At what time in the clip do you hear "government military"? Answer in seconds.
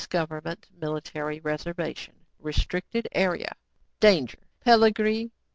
0.09-1.39